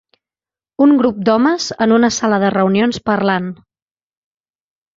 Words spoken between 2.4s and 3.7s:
de reunions parlant.